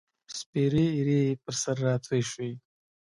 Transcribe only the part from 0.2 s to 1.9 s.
سپیرې ایرې یې پر سر